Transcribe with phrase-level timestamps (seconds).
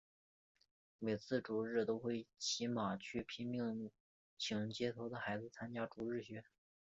[0.97, 3.91] 每次主日都会骑马出去拼命
[4.35, 6.43] 请街头的孩子参加主日学。